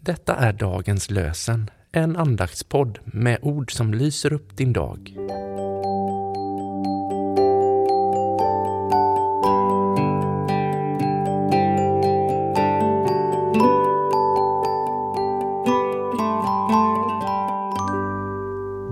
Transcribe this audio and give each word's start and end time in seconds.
Detta 0.00 0.34
är 0.36 0.52
dagens 0.52 1.10
lösen, 1.10 1.70
en 1.92 2.16
andaktspodd 2.16 2.98
med 3.04 3.38
ord 3.42 3.72
som 3.72 3.94
lyser 3.94 4.32
upp 4.32 4.56
din 4.56 4.72
dag. 4.72 5.14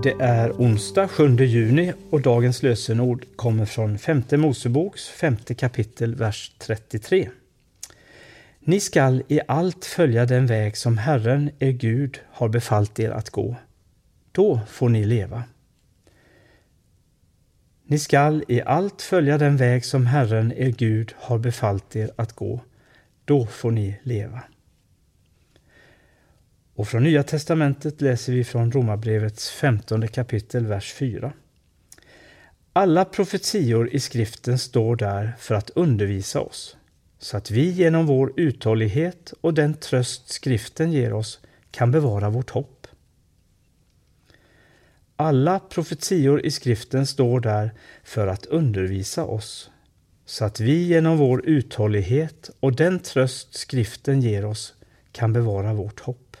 Det 0.03 0.15
är 0.19 0.51
onsdag 0.51 1.07
7 1.07 1.35
juni 1.35 1.93
och 2.09 2.21
dagens 2.21 2.63
lösenord 2.63 3.25
kommer 3.35 3.65
från 3.65 3.97
femte 3.97 4.37
Moseboks 4.37 5.09
femte 5.09 5.55
kapitel, 5.55 6.15
vers 6.15 6.51
33. 6.59 7.29
Ni 8.65 8.79
skall 8.79 9.23
i 9.27 9.39
allt 9.47 9.85
följa 9.85 10.25
den 10.25 10.45
väg 10.45 10.77
som 10.77 10.97
Herren, 10.97 11.49
er 11.59 11.71
Gud, 11.71 12.19
har 12.31 12.49
befallt 12.49 12.99
er 12.99 13.11
att 13.11 13.29
gå. 13.29 13.55
Då 14.31 14.61
får 14.67 14.89
ni 14.89 15.05
leva. 15.05 15.43
Ni 17.85 17.99
skall 17.99 18.43
i 18.47 18.61
allt 18.61 19.01
följa 19.01 19.37
den 19.37 19.57
väg 19.57 19.85
som 19.85 20.05
Herren, 20.05 20.53
er 20.55 20.69
Gud, 20.69 21.13
har 21.17 21.37
befallt 21.37 21.95
er 21.95 22.11
att 22.15 22.33
gå. 22.33 22.61
Då 23.25 23.45
får 23.45 23.71
ni 23.71 23.99
leva. 24.03 24.43
Och 26.75 26.87
från 26.87 27.03
Nya 27.03 27.23
testamentet 27.23 28.01
läser 28.01 28.33
vi 28.33 28.43
från 28.43 28.71
Romarbrevets 28.71 29.49
femtonde 29.49 30.07
kapitel, 30.07 30.65
vers 30.65 30.93
4. 30.93 31.33
Alla 32.73 33.05
profetior 33.05 33.89
i 33.89 33.99
skriften 33.99 34.59
står 34.59 34.95
där 34.95 35.33
för 35.39 35.55
att 35.55 35.69
undervisa 35.69 36.39
oss, 36.39 36.77
så 37.23 37.37
att 37.37 37.51
vi 37.51 37.71
genom 37.71 38.05
vår 38.05 38.33
uthållighet 38.35 39.33
och 39.41 39.53
den 39.53 39.73
tröst 39.73 40.29
skriften 40.29 40.91
ger 40.91 41.13
oss 41.13 41.39
kan 41.71 41.91
bevara 41.91 42.29
vårt 42.29 42.49
hopp. 42.49 42.87
Alla 45.15 45.59
profetior 45.59 46.45
i 46.45 46.51
skriften 46.51 47.07
står 47.07 47.39
där 47.39 47.71
för 48.03 48.27
att 48.27 48.45
undervisa 48.45 49.25
oss, 49.25 49.69
så 50.25 50.45
att 50.45 50.59
vi 50.59 50.83
genom 50.83 51.17
vår 51.17 51.45
uthållighet 51.45 52.49
och 52.59 52.75
den 52.75 52.99
tröst 52.99 53.53
skriften 53.53 54.21
ger 54.21 54.45
oss 54.45 54.73
kan 55.11 55.33
bevara 55.33 55.73
vårt 55.73 55.99
hopp. 55.99 56.37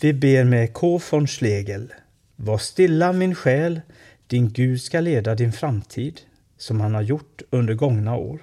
Vi 0.00 0.12
ber 0.12 0.44
med 0.44 0.72
K 0.72 1.00
von 1.10 1.26
Schlegel. 1.26 1.92
Var 2.36 2.58
stilla 2.58 3.12
min 3.12 3.34
själ, 3.34 3.80
din 4.26 4.48
Gud 4.52 4.80
ska 4.82 5.00
leda 5.00 5.34
din 5.34 5.52
framtid, 5.52 6.20
som 6.56 6.80
han 6.80 6.94
har 6.94 7.02
gjort 7.02 7.42
under 7.50 7.74
gångna 7.74 8.16
år. 8.16 8.40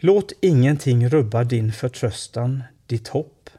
Låt 0.00 0.32
ingenting 0.40 1.08
rubba 1.08 1.44
din 1.44 1.72
förtröstan, 1.72 2.62
ditt 2.86 3.08
hopp. 3.08 3.50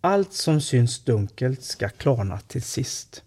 Allt 0.00 0.32
som 0.32 0.60
syns 0.60 1.04
dunkelt 1.04 1.62
ska 1.62 1.88
klarna 1.88 2.40
till 2.40 2.62
sist. 2.62 3.22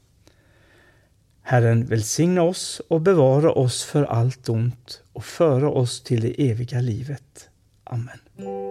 Herren 1.41 1.85
välsigna 1.85 2.41
oss 2.41 2.81
och 2.88 3.02
bevara 3.02 3.52
oss 3.52 3.83
för 3.83 4.03
allt 4.03 4.49
ont 4.49 5.02
och 5.13 5.25
föra 5.25 5.69
oss 5.69 6.03
till 6.03 6.21
det 6.21 6.49
eviga 6.49 6.80
livet. 6.80 7.49
Amen. 7.83 8.70